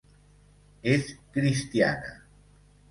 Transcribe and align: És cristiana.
És 0.95 1.11
cristiana. 1.37 2.19